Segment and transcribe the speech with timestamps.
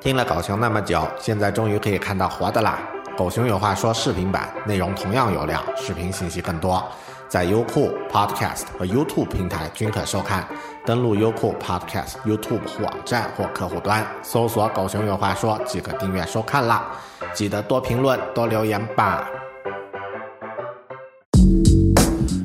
[0.00, 2.78] 听了狗熊那么久，现在终于可以看到活的啦！
[3.18, 6.82] 狗熊有话说视频版内容同样有料，视频信息更多，
[7.28, 10.48] 在优酷、Podcast 和 YouTube 平台均可收看。
[10.86, 16.92] 登录优酷、Podcast、YouTube 网站或客户端，搜索“狗熊有话说”即可订阅收看啦！
[17.34, 19.28] 记得多评论、多留言吧。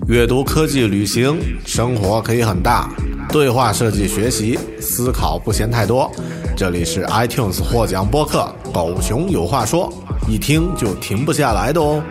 [0.10, 2.90] 阅读、科技、旅行，生活可以很大；
[3.36, 6.10] 对话设计、学习，思考不嫌太多。
[6.56, 9.92] 这里是 iTunes 获奖播客《狗熊有话说》，
[10.32, 12.02] 一听就停不下来的哦。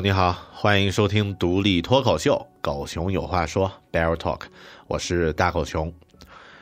[0.00, 4.42] 你好，欢迎收听独立脱口秀《狗熊有话说》（Bear Talk），
[4.86, 5.92] 我是大狗熊。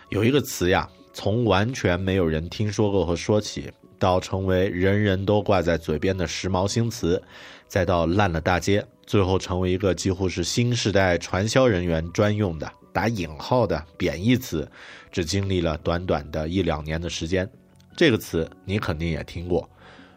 [0.09, 7.23] 有一个词呀，从完全没有人听说过和说起，到成为人人都挂在嘴边的时髦新词，
[7.69, 14.67] 再到烂了大街，最后成为一个几乎是新时代传销人员专用的打引号的贬义词，
[15.13, 17.47] 只经历了短短的一两年的时间。
[17.95, 19.69] 这个词你肯定也听过，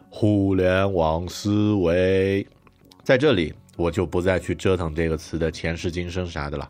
[0.10, 2.48] 互联网思维。
[3.10, 6.70] 在这里，我就不再去折腾这个词的前世今生啥的了。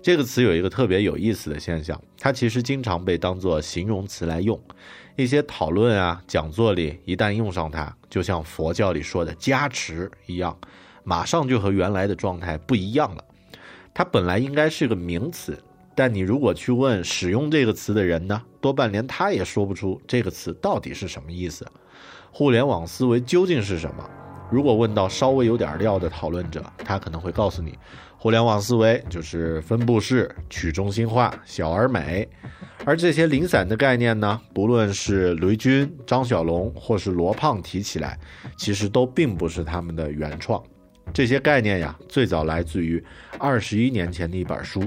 [0.00, 4.56] 这个词有一个特别有意思的现象，它其实经常被当做形容词来用。
[5.16, 10.56] 一些讨论啊、讲座里，一旦用上它，就像佛教里说的加持一样，
[11.02, 13.24] 马上就和原来的状态不一样了。
[13.92, 15.60] 它本来应该是个名词，
[15.96, 21.66] 但你如果去问使用这个词的人呢，多半连他也说不出这个词到底是什么意思。
[22.30, 24.08] 互联网思维究竟是什么？
[24.50, 27.76] 如果问到稍微有点料的讨论者，他可能会告诉你，
[28.16, 32.28] 互联网思维就是分布式、去中心化、小而美。
[32.84, 38.18] 而这些零散的概念呢，不论是雷军、张小龙或是罗胖提起来，
[38.56, 40.62] 其实都并不是他们的原创。
[41.12, 43.02] 这些概念呀，最早来自于
[43.38, 44.84] 二十一年前的一本书，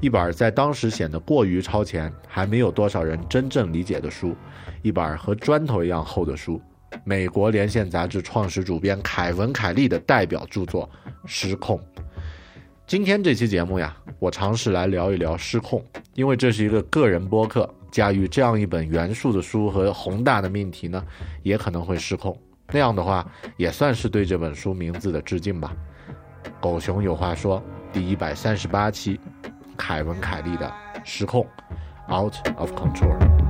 [0.00, 4.34] 一本在当时显得过于超前、还没有多少人真正理解的书，
[4.82, 6.60] 一本和砖头一样厚的书。
[7.06, 10.88] 美国连线杂志创始主编凯文·凯利的代表著作
[11.26, 11.78] 《失控》。
[12.86, 15.84] 今天这期节目呀，我尝试来聊一聊失控，
[16.14, 21.04] 因为这是一个个人播客，驾驭这样一本元素的书和宏大的命题呢，
[21.42, 22.34] 也可能会失控。
[22.68, 25.76] 那样的话，也算是对这本书名字的致敬吧。
[26.58, 29.20] 狗熊有话说，第一百三十八期，
[29.76, 30.66] 凯文·凯利的
[31.04, 31.46] 《失控》
[32.14, 33.43] ，Out of Control。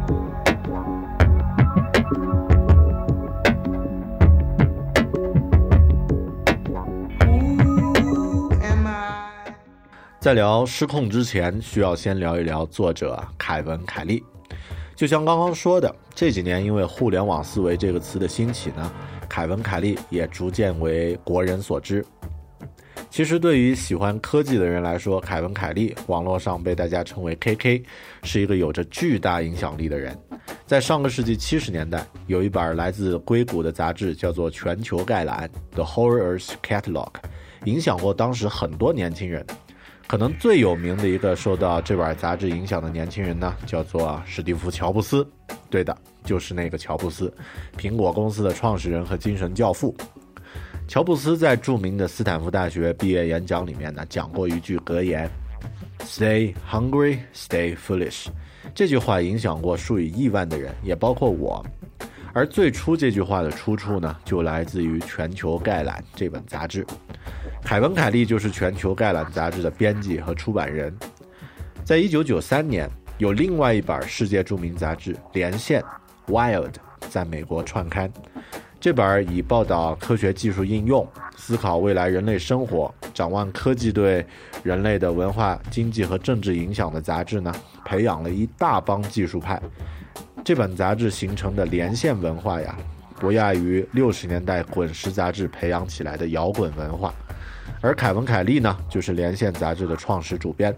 [10.25, 14.25] 在聊失控之前，需要先聊一聊作者凯文·凯利。
[14.97, 18.91] 就像刚刚说的，这几年因为“互联网思维”这个词的兴起呢，
[19.29, 22.03] 凯文·凯利也逐渐为国人所知。
[23.11, 27.85] 其实，对于喜欢科技的人来说，凯文·凯利网络上被大家称为 “KK”，
[28.23, 30.19] 是一个有着巨大影响力的人。
[30.67, 37.13] 在上个世纪七十年代，有一本来自硅谷的杂志叫做《全球概览》（The Horrors Catalog），
[37.67, 39.45] 影响过当时很多年轻人。
[40.07, 45.27] 可能最有名的一个受到这本杂志影响的年轻人呢，叫做史蒂夫·乔布斯。
[45.71, 47.33] 对的，就是那个乔布斯，
[47.77, 49.95] 苹果公司的创始人和精神教父。
[50.87, 55.29] 乔布斯在著名的斯坦福大学毕业演讲里面呢，讲过一句格言
[56.01, 58.27] ：“Stay hungry, stay foolish。”
[58.75, 61.65] 这句话影响过数以亿万的人，也包括我。
[62.33, 66.87] 而最初这句话的出处呢，就来自于《全球概览》这本杂志。
[67.65, 70.95] 凯文·凯利就是《全球概览》杂志的编辑和出版人。
[71.83, 75.83] 在一九九三年，有另外一本世界著名杂志《连线》
[76.31, 76.75] （Wired）
[77.09, 78.13] 在美国创刊。
[78.79, 81.09] 这本以报道科学技术应用、
[81.39, 84.25] 思考未来人类生活、展望科技对
[84.63, 87.53] 人类的文化、经济和政治影响的杂志呢，
[87.83, 89.61] 培养了一大帮技术派。
[90.45, 92.77] 这本杂志形成的连线文化呀，
[93.19, 97.13] 不亚于六十年代滚石杂志培养起来的摇滚文化。
[97.85, 100.75] 而凯文·凯利呢，就是连线杂志的创始主编。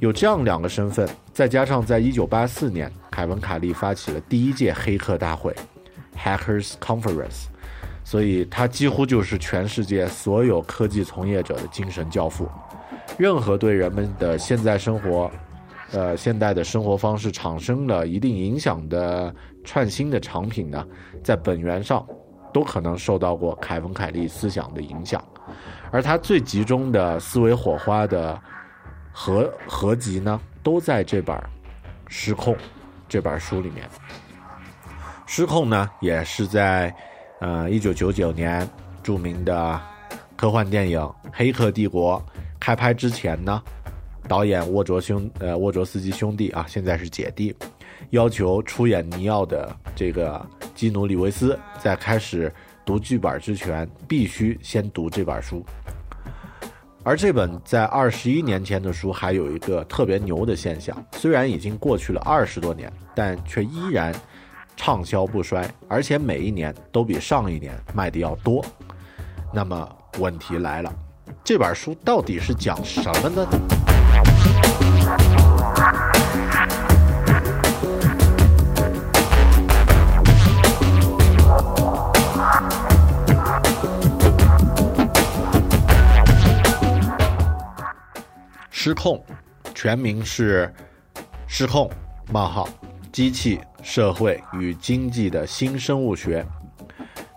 [0.00, 5.56] 有这样两个身份，再加上在1984年，凯文·凯利发起了第一届黑客大会
[6.14, 7.46] （Hackers Conference），
[8.04, 12.46] 所以他几乎就是全世界所有科技从业者的精神教父。
[13.16, 15.30] 任何对人们的现在生活，
[15.92, 19.34] 呃，现代的生活方式产生了一定影响的
[19.64, 20.86] 创新的产品呢，
[21.24, 22.06] 在本源上
[22.52, 25.24] 都可能受到过凯文·凯利思想的影响，
[25.90, 28.38] 而他最集中的思维火花的。
[29.18, 31.34] 合合集呢，都在这本
[32.06, 32.52] 《失控》
[33.08, 33.82] 这本书里面。
[35.26, 36.94] 《失控》呢，也是在
[37.40, 38.68] 呃一九九九年
[39.02, 39.80] 著名的
[40.36, 41.00] 科幻电影
[41.32, 42.22] 《黑客帝国》
[42.60, 43.62] 开拍之前呢，
[44.28, 47.56] 导演沃卓兄呃沃卓斯基兄弟啊，现在是姐弟，
[48.10, 52.52] 要求出演尼奥的这个基努里维斯在开始
[52.84, 55.64] 读剧本之前，必须先读这本书。
[57.02, 64.14] 而这本在二十一年前的书还有一个特别牛的现象，虽然已经过去了二十多年，但却依然
[64.76, 68.62] 畅销不衰，而且每一年都比上一年卖的要多。
[69.54, 69.88] 那么
[70.18, 70.92] 问题来了，
[71.42, 73.46] 这本书到底是讲什么呢？
[88.86, 89.20] 失控，
[89.74, 90.72] 全名是
[91.48, 91.90] 《失控：
[92.30, 92.68] 冒号
[93.10, 96.46] 机器、社会与经济的新生物学》，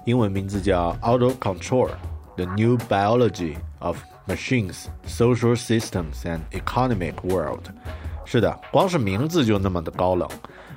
[0.06, 1.90] 英文名字叫《Out of Control:
[2.36, 3.98] The New Biology of
[4.28, 7.63] Machines, Social Systems and Economic World》。
[8.25, 10.30] 是的，光是名字就那么的高冷，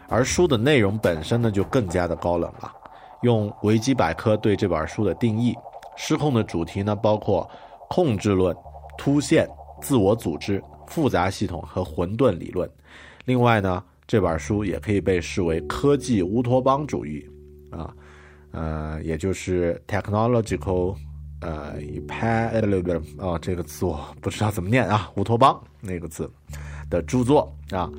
[0.09, 2.73] 而书的内容本身呢就更加的高冷了。
[3.21, 5.55] 用维基百科对这本书的定义，
[5.99, 7.47] 失控的主题呢包括
[7.91, 8.57] 控制论、
[8.97, 9.47] 突现。
[9.83, 12.71] 自我组织、复杂系统和混沌理论。
[13.27, 17.29] 另外呢，这本书也可以被视为科技乌托邦主义
[17.71, 17.95] 啊，
[18.53, 20.97] 呃，也就是 technological
[21.41, 21.75] 呃
[22.09, 22.27] p
[23.19, 26.31] 啊这个词我不知道怎么念啊，乌托邦那个字
[26.89, 27.91] 的著作啊。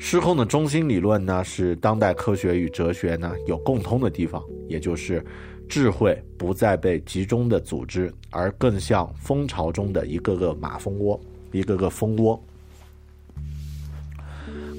[0.00, 5.24] 失控的中心理论呢，是当代科学与哲学呢有共通的地方，也就是
[5.68, 11.20] 智慧不再被集中的组织，而更像蜂巢中的一个个马蜂窝，
[11.52, 12.42] 一个个蜂窝。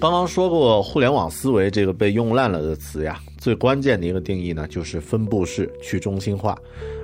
[0.02, 6.58] 刚刚说过互联网思维这个被用烂了的词呀，最关键的一个定义呢，就是分布式去中心化，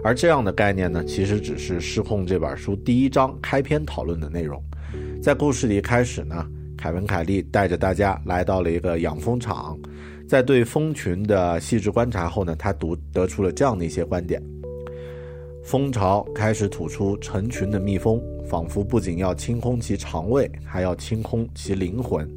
[0.04, 4.64] 而这样的概念呢，其实只是《失控》这本书第一章开篇讨论的内容，
[5.22, 6.46] 在故事里开始呢。
[6.78, 9.76] 凯文·凯利带着大家来到了一个养蜂场，
[10.28, 14.42] 在对蜂群的细致观察后呢，他读得出了这样的一些观点：
[15.64, 22.28] 蜂巢开始吐出成群的蜜蜂，仿佛不仅要清空其肠胃，还要清空其灵魂。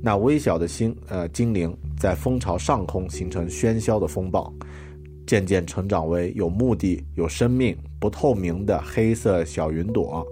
[0.00, 4.52] 那微小的星呃精灵在蜂巢上空形成喧嚣的风暴，
[5.26, 10.26] 渐渐成长为有目的、有生命、不透明的黑色小云朵。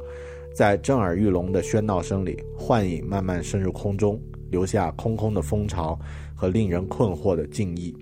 [0.55, 4.21] 在震耳欲聋的喧闹声里，幻影慢慢升入空中，
[4.55, 5.99] 留下空空的蜂巢
[6.33, 7.93] 和令人困惑的静意。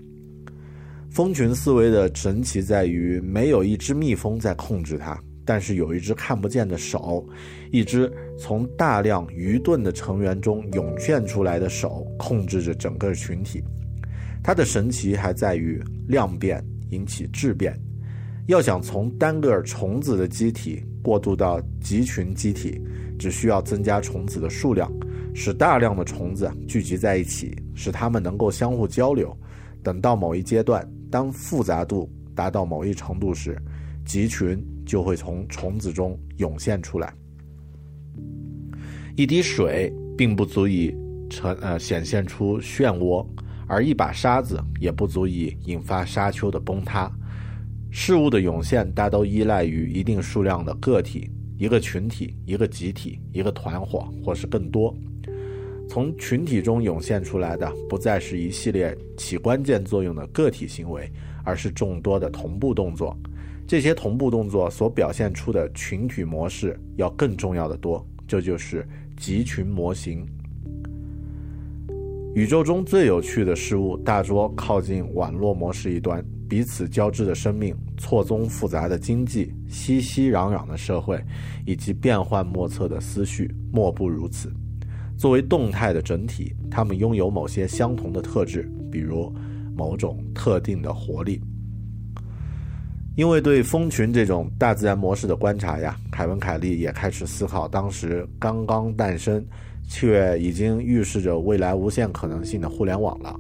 [1.11, 7.27] 蜂群思维的神奇在于，没有一只蜜蜂在控制它，但是有一只看不见的手，
[7.71, 13.65] 一只从大量愚钝的成员中涌现出来的手，控制着整个群体。
[14.45, 17.75] 它的神奇还在于量变引起质变。
[18.47, 22.79] 要想从单个虫子的机体过渡到集群机体，
[23.19, 24.93] 只需要增加虫子的数量，
[25.35, 29.37] 使大量的虫子聚集在一起，使它们能够相互交流。
[29.83, 33.61] 等到某一阶段，当复杂度达到某一程度时，
[34.05, 37.13] 集群就会从虫子中涌现出来。
[39.17, 40.95] 一滴水并不足以
[41.29, 43.27] 成呃显现出漩涡，
[43.67, 47.11] 而一把沙子也不足以引发沙丘的崩塌。
[47.91, 54.97] 事物的涌现大都依赖于一定数量的个体、一个群体、一个集体、一个团伙，或是更多。
[55.93, 61.07] 从群体中涌现出来的不再是一系列起关键作用的个体行为，
[61.45, 63.15] 而是众多的同步动作。
[63.69, 68.03] 这些同步动作所表现出的群体模式要更重要的多。
[68.27, 70.27] 这就是集群模型。
[72.35, 76.25] 宇宙中最有趣的事物大多靠近网络模式一端。
[76.49, 81.23] 彼此交织的生命、错综复杂的经济、熙熙攘攘的社会，
[81.67, 84.51] 以及变幻莫测的思绪，莫不如此。
[85.23, 89.33] 作为动态的整体，它们拥有某些相同的特质，比如
[89.77, 91.41] 某种特定的活力。
[93.15, 99.41] 因为对蜂群这种大自然模式的观察呀，凯文·凯利也开始思考当时刚刚诞生
[99.87, 103.39] 却已经预示着未来无限可能性的互联网了。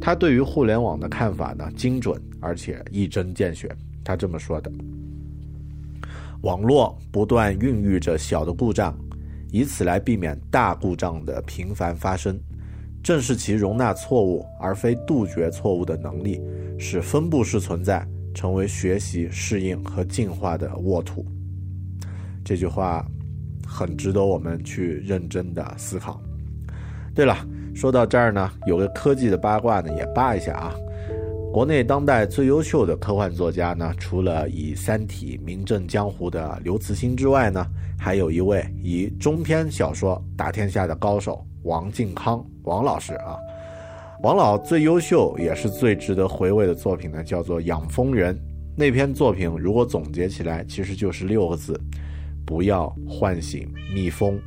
[0.00, 3.70] 他对于互联网的看法呢，精准而且一针见血。
[4.02, 4.72] 他这么说的
[6.42, 8.98] ：“网络不断孕育着小的故障，
[9.50, 12.38] 以此来避免大故障的频繁发生。
[13.02, 16.40] 正是其容纳错误而非杜绝错误的能力，
[16.78, 21.26] 使分布式存在。”成为学习、适应和进化的沃土。
[22.44, 23.04] 这句话
[23.66, 26.22] 很值得我们去认真的思考。
[27.12, 27.36] 对了，
[27.74, 30.72] 说到这儿呢，有个科技的八卦呢，也扒一下啊。
[31.52, 37.66] 国内当代最优秀的科幻作家呢，除了以《三体》名震江湖的刘慈欣之外呢，
[37.98, 43.36] 还有一位以中篇小说打天下的高手王靖康王老师啊。
[44.22, 48.32] 王老最优秀也是最值得回味的作品呢，叫做《养蜂人》。
[48.76, 51.78] 那篇作品如果总结起来，其实就是六个字：
[52.46, 54.36] 不要唤醒蜜蜂。《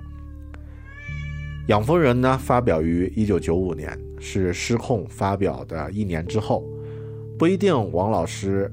[1.67, 3.91] 养蜂人》呢，发表于一九九五年，
[4.21, 6.63] 是《失控》发表的一年之后。
[7.37, 8.71] 不一定王老师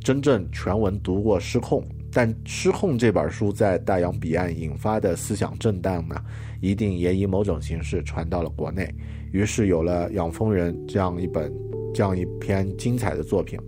[0.00, 1.80] 真正全文读过《失控》，
[2.12, 6.16] 但《失控》这本书在大洋彼岸引发的思想震荡呢，
[6.60, 8.92] 一定也以某种形式传到了国内。
[9.32, 11.52] 于是有了《养蜂人》这样一本、
[11.94, 13.58] 这样一篇精彩的作品，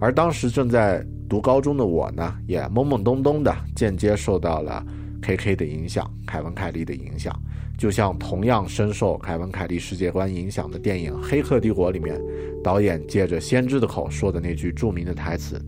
[0.00, 4.84] 而当时正在读高中的我呢，也懵懵懂懂的间接受到了
[5.20, 7.34] K.K 的影响，凯文·凯利的影响，
[7.76, 12.20] 就像同样深受凯文·凯利世界观影响的电影《黑客帝国》里面，
[12.62, 15.60] 导演借着先知的口说的那句著名的台词：“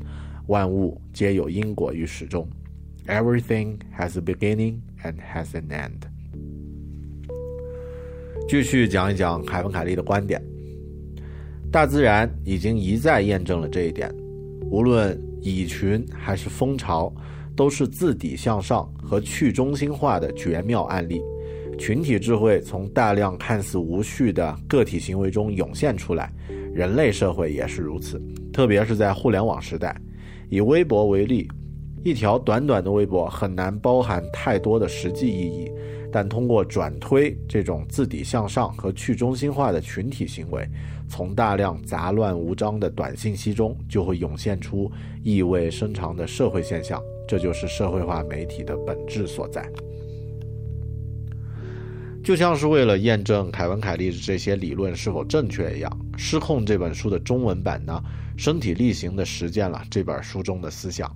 [0.49, 2.49] 万物皆有因果与始终
[3.07, 6.01] ，Everything has a beginning and has an end。”
[8.49, 10.43] 继续讲一讲凯文·凯利的观点。
[11.71, 14.13] 大自然已经一再验证了这一点，
[14.71, 17.15] 无论蚁群还是蜂巢，
[17.55, 21.21] 都是自底向上和去中心化的绝妙案例。
[21.77, 26.33] 群体智慧从大量看似无序的个体行为中涌现出来，
[26.73, 28.23] 人类社会也是如此。
[28.53, 30.01] 特别是在互联网时代，
[30.49, 31.49] 以微博为例，
[32.05, 35.69] 一条短短的微博很难包含太多的实际意义。
[36.13, 40.69] 但通过转推这种自底向上和去中心化的群体行为，
[41.09, 44.91] 从大量杂乱无章的短信息中，就会涌现出
[45.23, 47.01] 意味深长的社会现象。
[47.29, 49.65] 这就是社会化媒体的本质所在。
[52.25, 58.03] 就像是为了验证凯文·凯利的这些理论是否正确一样，《失控》这本书的中文版呢，
[58.37, 61.11] 身体力行地实践了这本书中的思想。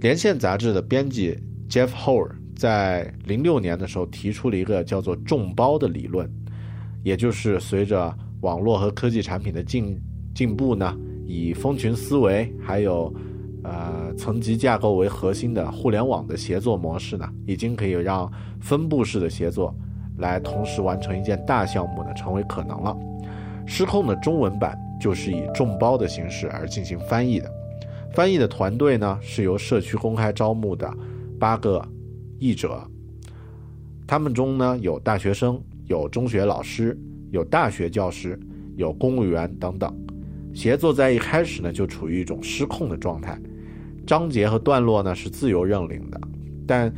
[0.00, 2.30] 连线杂志的编辑 Jeff Hoare。
[2.56, 6.26] 在零六年的时候，提出了一个叫做“众包”的理论，
[7.02, 10.00] 也就是随着网络和科技产品的进
[10.34, 10.96] 进步呢，
[11.26, 13.14] 以蜂群思维还有
[13.62, 19.74] 呃层级架构为核心的互联网的协作模式呢，已经可以让分布式的协作
[20.16, 22.96] 来同时完成一件大项目呢，成为可能了。
[23.66, 27.52] 失控的中文版就是以众包的形式而进行翻译的，
[28.12, 30.90] 翻译的团队呢是由社区公开招募的
[31.38, 31.86] 八个。
[32.38, 32.82] 译者，
[34.06, 36.98] 他们中呢有大学生，有中学老师，
[37.30, 38.38] 有大学教师，
[38.76, 39.94] 有公务员等等。
[40.52, 43.40] 协作在一开始呢就处于一种失控的状态，
[44.06, 46.20] 章节和段落呢是自由认领的，
[46.66, 46.92] 但，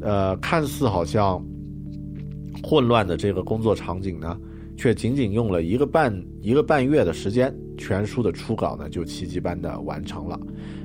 [0.00, 1.44] 呃，看似好像
[2.62, 4.38] 混乱的这个工作场景呢，
[4.76, 10.38] 却仅仅用了一个半一个半月的时间，全书的初稿呢就奇迹般的完成了。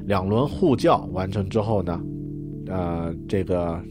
[0.05, 2.01] 两轮互教完成之后呢。
[2.69, 3.83] 呃，这个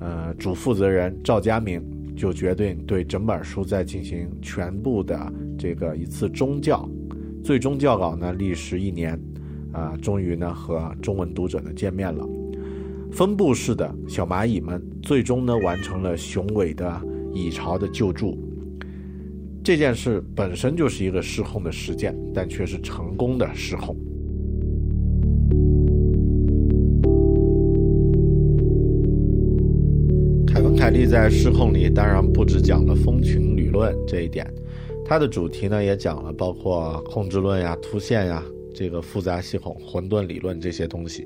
[0.00, 1.80] 呃主负责人赵佳明
[2.16, 6.88] 就决定对整本书再进行全部的这个一次中校，
[7.44, 9.20] 最终校稿呢历时一年，
[9.72, 12.26] 啊，终于呢和中文读者呢见面了。
[13.12, 17.00] 分布式的小蚂蚁们最终呢完成了雄伟的
[17.34, 18.38] 蚁巢的救助，
[19.62, 23.94] 这件事本身就是一个失控的实践，但却是成功的失控。
[30.82, 34.44] 凯利在《失控》里当然不只讲了蜂群理论这一点，
[35.04, 38.42] 它的主题呢也讲了包括控制论呀、突现呀、
[38.74, 41.24] 这个复杂系统、混沌理论这些东西，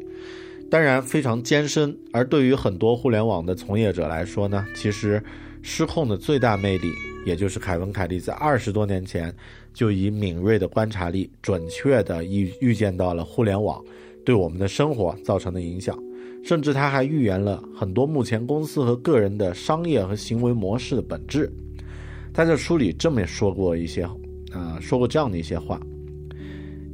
[0.71, 1.97] 当然非常艰深。
[2.13, 5.19] 而对于很多互联网的从业者来说呢，其实
[5.63, 6.93] 《失控》的最大魅力，
[7.25, 9.35] 也就是凯文·凯利在二十多年前
[9.73, 13.83] 就以敏锐的观察力，准确地预预见到了互联网
[14.23, 15.99] 对我们的生活造成的影响。
[16.47, 21.53] 甚至他还预言了很多目前公司和个人的商业和行为模式的本质。
[22.33, 24.05] 他在书里这么说过一些，
[24.53, 25.81] 啊，说过这样的一些话：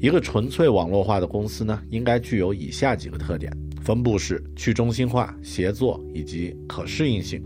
[0.01, 7.43] 一个纯粹网络化的公司呢，应该具有以下几个特点：分布式、去中心化、协作以及可适应性。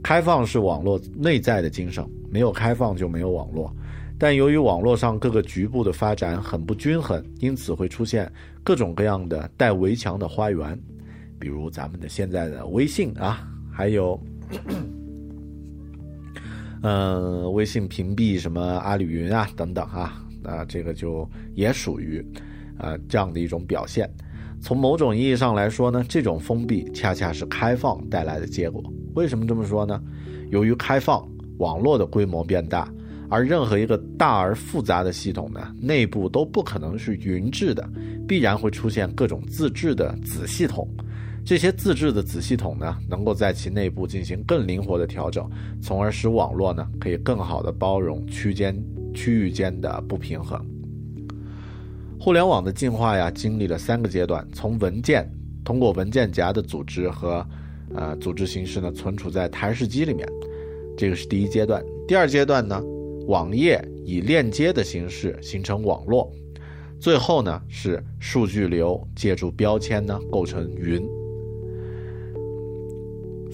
[0.00, 3.74] 开放是网络内在的精神，没有开放就没有网络。
[4.16, 8.30] 但由于网络上各个局部的发展很不均衡，因此会出现
[8.62, 10.80] 各种各样的带围墙的花园，
[11.38, 14.20] 比如咱们的现在的微信啊，还有，
[16.82, 22.24] 嗯，微信屏蔽什么阿里云啊等等啊，啊，这个就也属于，
[22.78, 24.08] 呃，这样的一种表现。
[24.60, 28.82] 从某种意义上来说呢，这种封闭恰恰是开放带来的结果。
[29.14, 30.02] 为什么这么说呢？
[30.50, 31.24] 由于开放，
[31.58, 32.92] 网络的规模变大。
[33.30, 37.86] 而任何一个大而复杂的系统呢，内部都不可能是云质的，
[38.26, 40.88] 必然会出现各种自制的子系统。
[41.48, 45.48] 这些自制的子系统呢，能够在其内部进行更灵活的调整，
[45.80, 48.78] 从而使网络呢可以更好的包容区间
[49.14, 50.62] 区域间的不平衡。
[52.20, 55.26] 互联网的进化呀，经历了三个阶段：从文件
[55.64, 57.42] 通过文件夹的组织和
[57.94, 60.28] 呃组织形式呢，存储在台式机里面，
[60.98, 61.82] 这个是第一阶段。
[62.06, 62.78] 第二阶段呢？
[63.26, 66.30] 网页以链接的形式形成网络，
[67.00, 71.08] 最后呢是数据流借助标签呢构成云。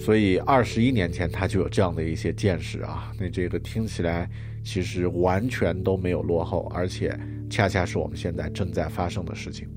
[0.05, 4.29] 所以二十一年前他就有这样的一些见识啊，那这个听起来
[4.63, 7.19] 其实完全都没有落后，而且
[7.49, 9.67] 恰恰是我们现在正在发生的事情。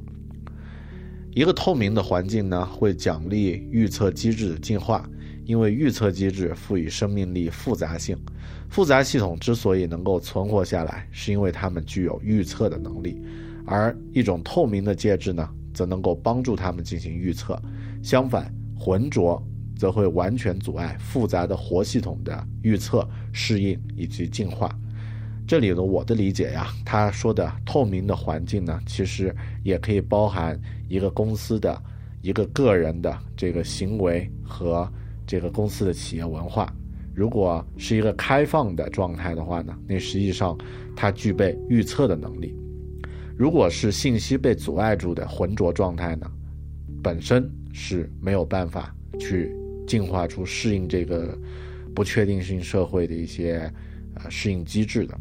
[1.31, 5.09] 一个透明的环境呢会奖励预测机制的进化，
[5.47, 8.15] 因为预测机制赋予生命力复杂性。
[8.69, 13.19] 复杂系统之所以能够存活下来，是因为它们具有预测的能力，
[13.65, 17.59] 而一种透明的介质呢，则能够帮助它们进行预测。
[18.03, 19.43] 相反，浑浊
[19.79, 24.77] 则会完全阻碍复杂的活系统的预测、适应以及进化。
[25.47, 31.81] 这里呢，我的理解呀，他说的透明的环境呢，其实也可以包含一个公司的、
[32.21, 34.87] 一个个人的这个行为和
[35.27, 36.71] 这个公司的企业文化。
[37.15, 40.57] 如果是一个开放的状态的话呢，那实际上
[40.95, 42.55] 它具备预测的能力；
[43.37, 46.31] 如果是信息被阻碍住的浑浊状态呢，
[47.03, 49.53] 本身是没有办法去
[49.89, 51.37] 进化出适应这个
[51.95, 53.73] 不确定性社会的一些
[54.15, 55.19] 呃适应机制的。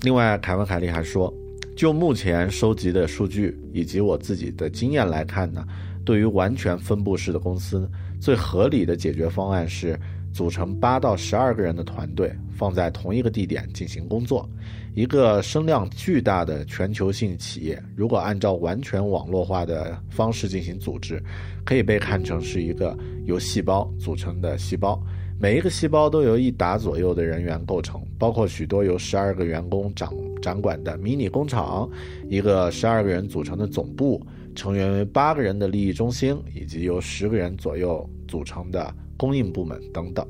[0.00, 1.32] 另外，凯文·凯利还说，
[1.76, 5.64] 就目前收集的数据以及我自己的经验来看呢，
[6.04, 7.88] 对于完全分布式的公司。
[8.20, 9.98] 最合理的解决方案是
[10.32, 14.48] 组成八到十二个人的团队，放在同一个地点进行工作。
[14.98, 21.22] 一个声量巨大的全球性企业，如果按照完全网络化的方式进行组织，
[21.64, 25.00] 可以被看成是一个由细胞组成的细胞。
[25.38, 31.88] 每一个细胞都由一打左右的人员构成，包括许多由十二个员工掌掌管的迷你工厂，
[32.28, 34.20] 一个十二个人组成的总部。
[34.56, 40.26] 成员为八个人的利益中心，以及由十个人左右组成的供应部门等等。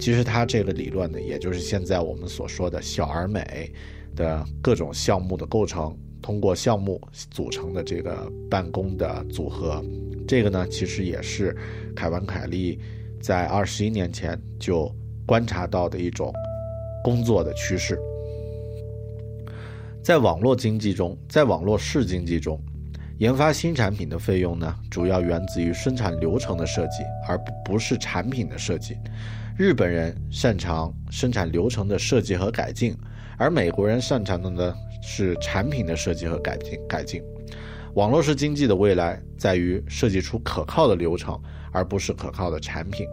[0.00, 3.70] 其实，他这个理论呢，也就是现在我们所说的小而美
[4.14, 9.84] 的各种项目的构成，通过项目组成的这个办公的组合。
[10.26, 11.56] 这个呢，其实也是
[11.94, 12.78] 凯文·凯利
[13.20, 14.90] 在二十一年前就
[15.26, 16.32] 观察到的一种
[17.02, 17.98] 工作的趋势。
[20.02, 22.60] 在网络经济中，在网络式经济中。
[23.18, 28.96] 研发新产品的费用呢，主要源自于生产流程的设计，而不不是产品的设计。
[29.58, 32.96] 日本人擅长生产流程的设计和改进，
[33.40, 36.78] 而美国人擅长的呢是产品的设计和改进。
[36.86, 37.22] 改进。
[37.94, 41.40] 网络式经济的未来在于设计出可靠的流程，
[41.72, 43.06] 而不是可靠的产品。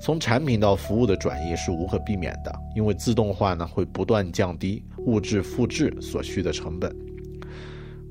[0.00, 6.94] 从产品到服务的转移是无可避免的，因为自动化呢会不断降低物质复制所需的成本。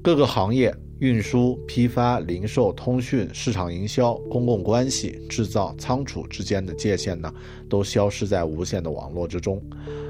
[0.01, 0.73] 各个行业。
[0.99, 7.33] 运输、批发、零售、通讯、市场营销、公共关系、制造、仓储之间的界限呢，
[7.67, 9.61] 都消失在无限的网络之中。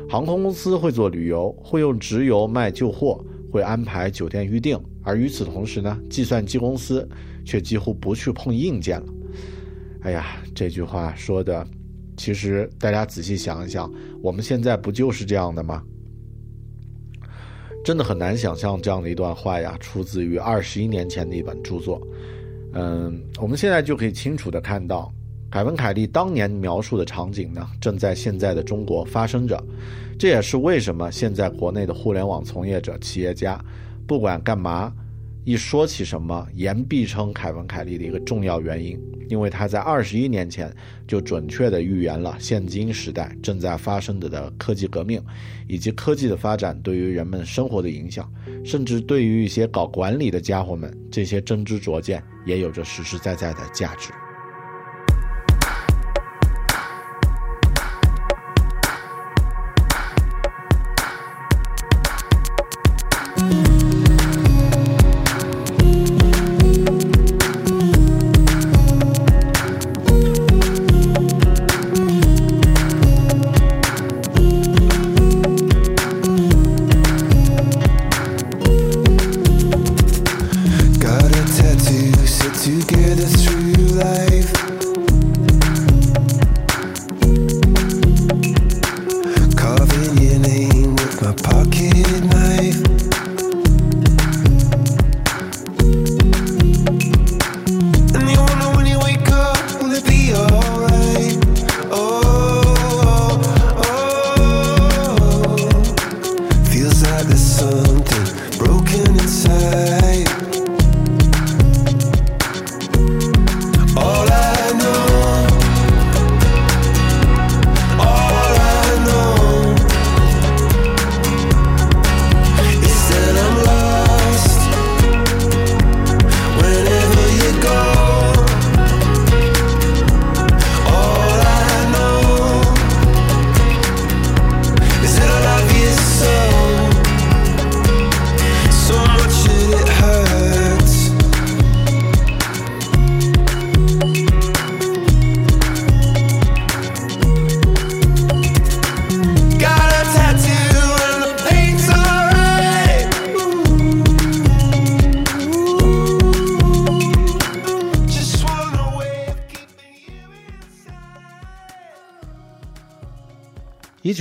[0.09, 7.07] 航空公司会做旅游，会用直邮卖旧货，会安排酒店预订，而与此同时呢，计算机公司
[7.43, 9.07] 却几乎不去碰硬件了。
[10.01, 11.65] 哎呀，这句话说的，
[12.17, 13.91] 其实大家仔细想一想，
[14.21, 15.81] 我们现在不就是这样的吗？
[17.83, 22.01] 真的很难想象这样的一段话呀，出自于二十一年前的一本著作。
[22.73, 25.13] 嗯，我们现在就可以清楚的看到，
[25.51, 29.61] 凯文·凯利当年描述的场景呢，正在现在的中国发生着。
[30.17, 33.59] 这也是为什么现在国内的互联网从业者、企业家，
[34.07, 34.93] 不管干嘛，
[35.45, 38.97] 一说起什么，言必称凯文·凯利的一个重要原因，
[39.29, 40.73] 因为他在二十一年前
[41.05, 45.21] 就准确地预言了现今时代正在发生的的科技革命，
[45.67, 48.31] 以及科技的发展对于人们生活的影响，
[48.63, 54.11] 甚至对于一些搞管理的家伙们，这些真知灼见也有着实实在在的价值。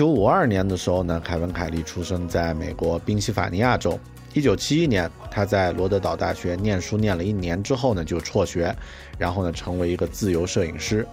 [0.03, 3.97] 九五二年的时候呢，凯文·凯利出生在美国宾夕法尼亚州。
[4.35, 8.75] 一九七一年，他在罗德岛大学念书，念了一年之后呢，就辍学，
[9.17, 11.07] 然后呢，成为一个自由摄影师。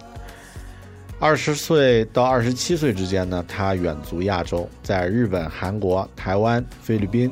[1.20, 7.30] 二十岁到二十七岁之间呢，他远足亚洲，在日本、韩国、台湾、菲律宾、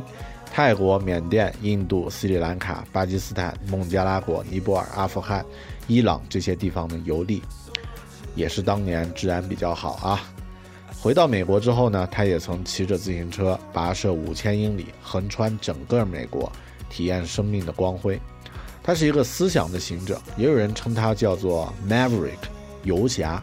[0.54, 5.44] 泰国、缅甸、印度、斯里兰卡、巴基斯坦、孟加拉国、尼泊尔、阿富汗、
[5.88, 7.42] 伊朗这些地方呢游历，
[8.36, 10.22] 也是当年治安比较好啊。
[11.00, 16.50] 回到美国之后呢，他也曾骑着自行车跋涉五千英里，横穿整个美国，
[16.90, 18.20] 体验生命的光辉。
[18.82, 22.38] 他是一个思想的行者，也有人称他叫做 Maverick
[22.82, 23.42] 游侠。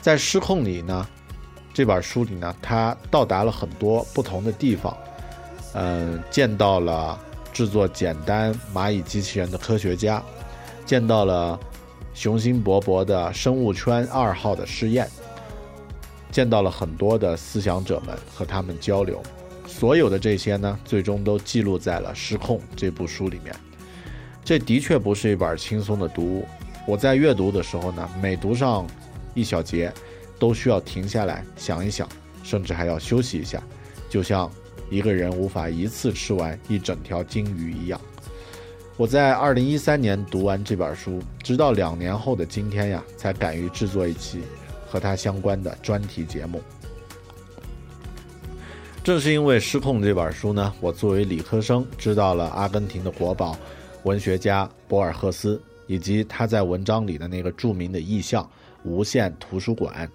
[0.00, 1.06] 在《失控》里呢，
[1.72, 4.96] 这本书里呢，他到达了很多不同的地方，
[5.74, 7.16] 嗯，见到了
[7.52, 10.20] 制作简单蚂蚁机器人的科学家，
[10.84, 11.58] 见到了
[12.14, 15.08] 雄心勃勃的生物圈二号的试验。
[16.30, 19.20] 见到了很多的思想者们和他们交流，
[19.66, 23.54] 所有的这些呢，最终都记录在了《失控》这部书里面。
[24.44, 26.46] 这的确不是一本轻松的读物。
[26.86, 28.86] 我在阅读的时候呢，每读上
[29.34, 29.92] 一小节，
[30.38, 32.08] 都需要停下来想一想，
[32.42, 33.62] 甚至还要休息一下，
[34.08, 34.50] 就像
[34.88, 38.00] 一个人无法一次吃完一整条金鱼一样。
[38.96, 44.40] 我在二零一三年读完这本书，直到两年后的今天呀，才敢于制作一期。
[44.90, 46.60] 和他相关的专题节目。
[49.04, 53.56] 正是因为《失控》这本书呢，我作为理科生知道了阿根廷的国宝
[54.02, 58.48] 文学家博尔赫斯，以及他在文章里的那个著名的意象——
[58.84, 60.10] 无限图书馆。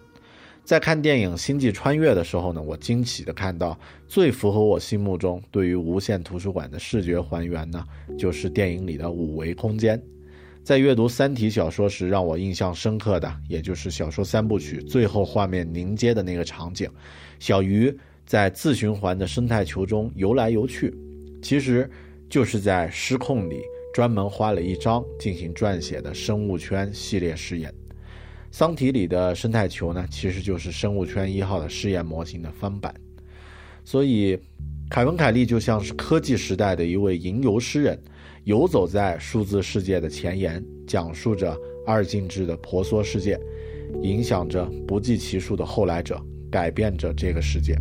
[0.64, 7.84] 在看电影《星际穿越》的时候呢，我惊喜地看到，最符合我心目中对于无限图书馆的视觉还原呢，
[8.18, 10.02] 就是电影里的五维空间。
[10.66, 16.90] 在阅读《三体》小说时，让我印象深刻的，也就是小说三部曲最后画面凝结的那个场景：
[17.38, 20.92] 小鱼在自循环的生态球中游来游去，
[21.40, 21.88] 其实
[22.28, 23.62] 就是在《失控》里
[23.94, 27.70] 专门花了一章进行撰写的生物圈系列试验。
[28.50, 32.92] 《桑体》里的生态球呢，其实就是生物圈一号的试验模型的翻版。
[33.84, 34.36] 所以，
[34.88, 38.00] 凯文·凯利就像是科技时代的一位吟游诗人。
[38.44, 43.40] 游走在数字世界的前沿，讲述着二进制的婆娑世界，
[44.04, 46.22] 影响着不计其数的后来者，
[46.52, 47.76] 改变着这个世界。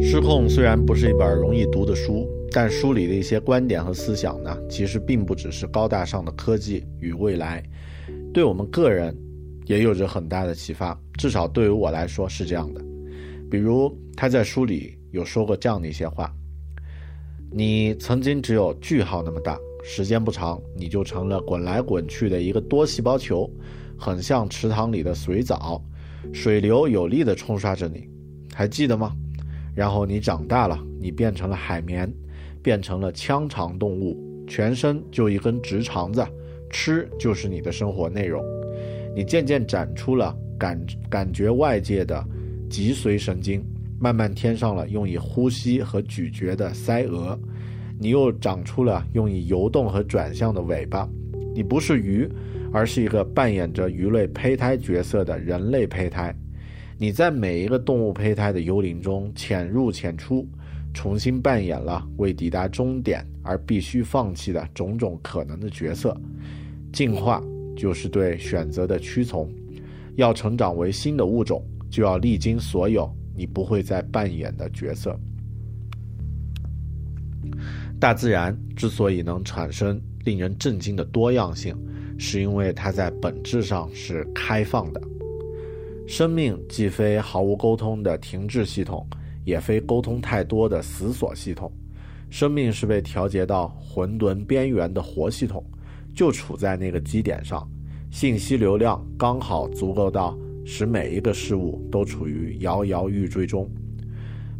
[0.00, 7.60] 失控虽然不是一本容易读的书，但书里的一些观点和思想呢，其实并不只是高大上的科技与未来，
[8.32, 9.16] 对我们个人。
[9.66, 12.84] 也有着很大的启发，至少对于我来说是这样的。
[13.48, 16.34] 比如他在书里有说过这样的一些话：
[17.48, 23.48] 你曾经只有句号那么大，时间不长，你就成了滚来滚去的一个多细胞球，
[23.96, 25.80] 很像池塘里的水藻，
[26.32, 28.08] 水流有力地冲刷着你，
[28.52, 29.14] 还记得吗？
[29.76, 32.12] 然后你长大了，你变成了海绵，
[32.60, 34.18] 变成了腔肠动物，
[34.48, 36.26] 全身就一根直肠子，
[36.72, 38.44] 吃就是你的生活内容。
[39.14, 42.26] 你渐渐长出了感感觉外界的。
[42.70, 43.62] 脊髓神经
[44.00, 47.38] 慢慢添上了用以呼吸和咀嚼的腮额，
[47.98, 51.06] 你又长出了用以游动和转向的尾巴。
[51.54, 52.26] 你不是鱼，
[52.72, 56.34] 而是一个扮演着鱼类胚胎角色的人类胚胎。
[56.96, 60.48] 你在每一个动物胚胎的幽灵中潜入潜出，
[60.94, 66.18] 重新扮演了为抵达终点而必须放弃的种种可能的角色。
[66.92, 67.42] 进化
[67.76, 69.50] 就是对选择的屈从，
[70.16, 71.64] 要成长为新的物种。
[71.90, 75.14] 就要历经所有你不会再扮演的角色。
[78.00, 81.76] 大自然之所以能产生令人震惊的多样性，
[82.18, 85.02] 是因为它在本质上是开放的。
[86.06, 89.06] 生命既非毫无沟通的停滞系统，
[89.44, 91.70] 也非沟通太多的死锁系统。
[92.30, 95.62] 生命是被调节到混沌边缘的活系统，
[96.14, 97.68] 就处在那个基点上，
[98.10, 100.36] 信息流量刚好足够到。
[100.64, 103.68] 使每一个事物都处于摇摇欲坠中，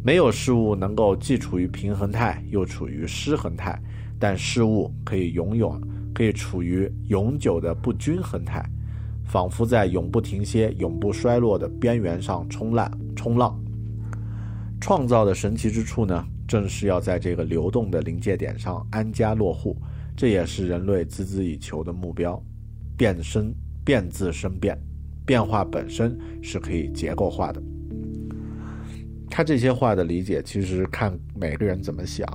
[0.03, 3.81] 没有事物能够既处于平衡态又处于失衡态，
[4.19, 5.79] 但事物可以拥有，
[6.13, 8.69] 可以处于永久的不均衡态，
[9.23, 12.91] 仿佛在永不停歇、永不衰落的边缘上冲浪。
[13.15, 13.57] 冲浪，
[14.81, 19.77] 创造的神奇之处呢，正是要在这个流动的临界点上安家落户，
[20.15, 22.41] 这也是人类孜孜以求的目标。
[22.95, 24.77] 变生，变自生变。
[25.25, 27.61] 变化本身是可以结构化的。
[29.29, 32.27] 他这些话的理解，其实看每个人怎么想。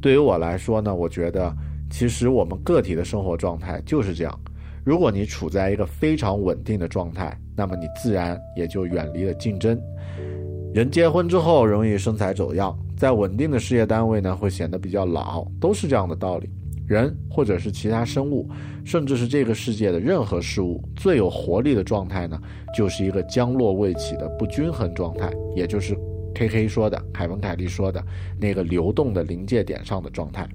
[0.00, 1.54] 对于我来说呢，我觉得
[1.90, 4.40] 其实我们个体的生活状态就是这样。
[4.84, 9.78] 如果你处在一个非常稳定的状态，那么你自然也就远离了竞争。
[10.72, 16.48] 人结婚之后容易身材走样，在稳定的事业单位呢，会显得比较老，都是这样的道理。
[16.90, 18.50] 人或者是其他生物，
[18.84, 22.36] 甚至是这个世界的任何事物，最有活力的状态呢，
[22.76, 25.96] 就是一个将落未起的不均衡状态，也就是
[26.34, 28.04] K K 说的凯文凯利说的
[28.40, 30.48] 那个流动的临界点上的状态。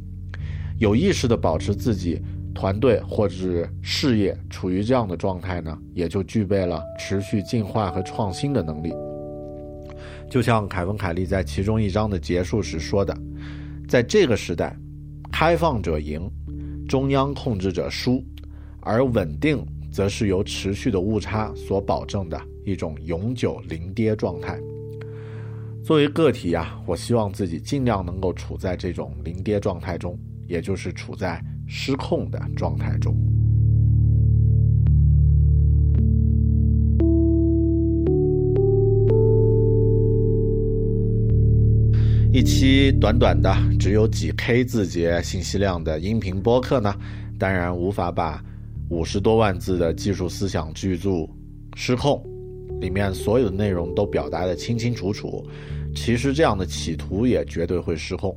[0.78, 2.22] 有意识的保持自己
[2.54, 8.94] 团队或者是事业处于这样的状态呢，也就具备了持续进化和创新的能力。
[10.30, 13.18] 就像凯文凯利在其中一章的结束时说的，
[13.88, 14.78] 在这个时代。
[15.32, 16.30] 开放者赢，
[16.88, 18.24] 中央控制者输，
[18.80, 24.60] 而稳定则是由持续的误差所保证的一种永久零跌状态。
[25.84, 33.16] 作为个体呀，我希望自己尽量能够处在这种零跌状态中，也就是处在失控的状态中。
[42.36, 46.94] 一期短短的只有几 K 字节信息量的音频播客呢，
[47.40, 48.44] 当然无法把
[48.90, 51.10] 五十多万字的技术思想巨著
[51.78, 52.22] 《失控》
[52.82, 55.48] 里面所有的内容都表达的清清楚楚。
[55.96, 58.36] 其实这样的企图也绝对会失控。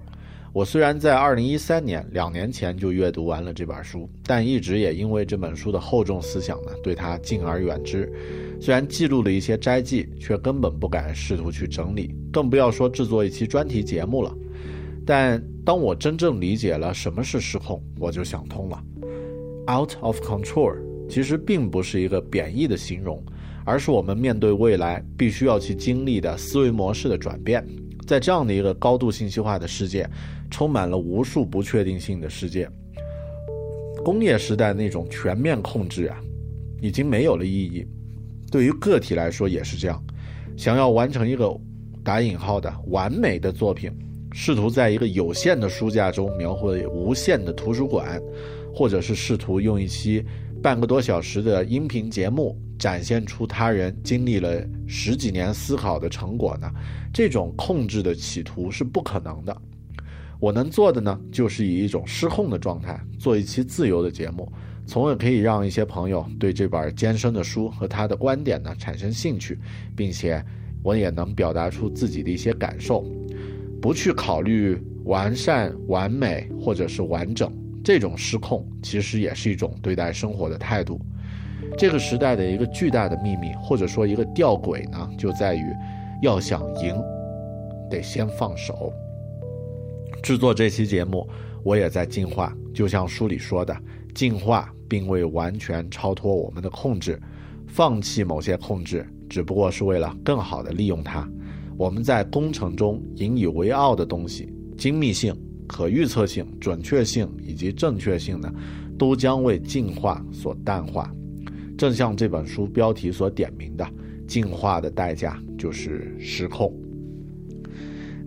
[0.52, 8.08] 我虽然在二零一三年两年前就阅读完了这本书，但一直也因为这本书的厚重思想呢，对它敬而远之。
[8.60, 14.34] 虽然记录了一些摘记，却根本不敢试图去整理，更不要说制作一期专题节目了。
[15.06, 18.82] 但当我真正理解了什么是失控，我就想通了。
[19.66, 20.76] Out of control
[21.08, 23.22] 其实并不是一个贬义的形容，
[23.64, 27.66] 而是我们面对未来必须要去经历的思维模式的转变。
[28.06, 30.08] 在这样的一个高度信息化的世界，
[30.50, 32.66] 充满了无数不确定性的世界，
[34.02, 36.18] 工业时代那种全面控制啊，
[36.80, 37.86] 已经没有了意义。
[38.50, 40.02] 对于个体来说也是这样，
[40.56, 41.54] 想要完成一个
[42.08, 43.92] 打引号的完美的作品，
[44.32, 48.18] 试图在一个有限的书架中描绘无限的图书馆，
[48.74, 50.24] 或者是试图用一期
[50.62, 56.72] 半个多小时的音频节目展现出他人经历了十几年思考的成果呢？
[57.12, 59.54] 这种控制的企图是不可能的。
[60.40, 64.50] 我能做的呢，就是以一种失控的状态做一期自由的节目。
[64.86, 69.58] 从而可以让一些朋友对这本艰深的书和他的观点呢产生兴趣，
[69.94, 70.42] 并且
[70.82, 73.04] 我也能表达出自己的一些感受，
[73.80, 77.52] 不去考虑完善、完美或者是完整。
[77.84, 81.00] 这种失控其实也是一种对待生活的态度。
[81.76, 85.62] 这个时代的一个巨大的秘密，或者说一个吊诡呢，就在于
[86.22, 86.94] 要想赢，
[87.90, 88.92] 得先放手。
[90.22, 91.26] 制作这期节目，
[91.62, 93.76] 我也在进化，就像书里说的，
[94.14, 97.20] 进化并未完全超脱我们的控制，
[97.66, 101.28] 放弃某些控制，只不过是为了更好的利用它。
[101.76, 105.34] 我们在工程中引以为傲的东西，精密性。
[105.70, 108.50] 可预测性、准确性以及正确性呢，
[108.98, 111.12] 都将为进化所淡化。
[111.76, 113.86] 正像这本书标题所点明的，
[114.26, 116.74] 进化的代价就是失控。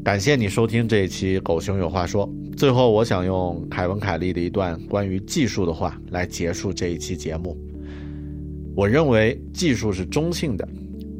[0.03, 2.29] 感谢你收听这一期《狗熊有话说》。
[2.55, 7.57] 最后，我想用凯文·凯利的一段关于技术的话来结束这一期节目。
[8.75, 10.69] 我认为技术是中性的，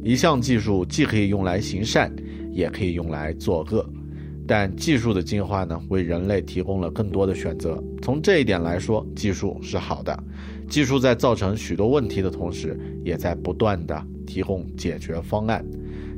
[0.03, 2.11] 一项技术既可以用来行善，
[2.51, 3.87] 也可以用来作恶。
[4.47, 7.81] 但技术的进化呢，为人类提供了更多的选择。
[8.01, 10.23] 从这一点来说，技术是好的。
[10.67, 15.63] 技术在造成许多问题的同时，也在不断的提供解决方案。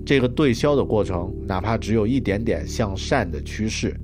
[0.05, 3.95] 这个对消的过程，哪怕只有一点点向善的趋势，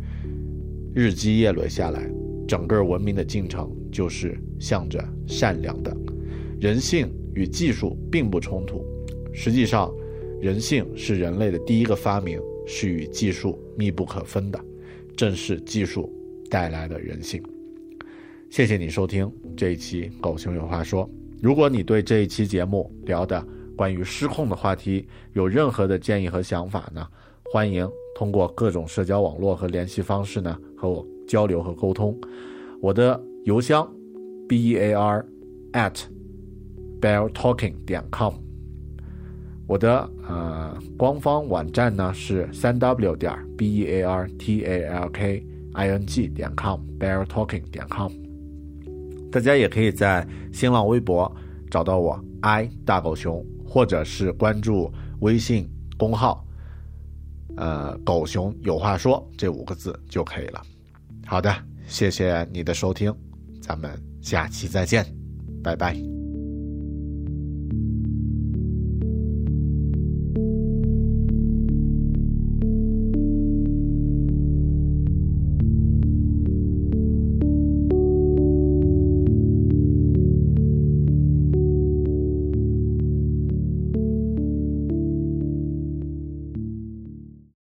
[0.94, 2.08] 日积月累下来，
[2.48, 5.96] 整个文明的进程就是向着善良的。
[6.60, 8.84] 人性与技术并不冲突，
[9.42, 9.90] 实际上，
[10.42, 12.38] 人性是人类的第一个发明。
[12.72, 14.64] 是与技术密不可分的，
[15.18, 16.08] 正是技术
[16.52, 17.42] 带来的人性。
[18.52, 21.04] 谢谢你收听这一期《狗熊有话说》。
[21.42, 23.44] 如果你对这一期节目聊的
[23.76, 27.08] 关于失控的话题有任何的建议和想法呢，
[27.52, 32.16] 欢迎通过各种社交网络和联系方式呢和我交流和沟通。
[32.80, 33.92] 我的邮箱
[34.48, 35.26] b e a r
[35.72, 35.96] at
[37.02, 38.49] bear talking 点 com。
[39.70, 46.82] 我的呃官方网站呢是三 w 点 b e a r t a l k i n g 点 com
[47.00, 48.12] bear talking 点 com，
[49.32, 51.32] 大家也可以在新浪微博
[51.70, 56.44] 找到我 i 大狗熊，或者是关注微信公号，
[57.56, 60.64] 呃狗熊有话说这五个字就可以了。
[61.28, 61.54] 好的，
[61.86, 63.16] 谢谢你的收听，
[63.62, 65.06] 咱们下期再见，
[65.64, 66.19] 拜拜。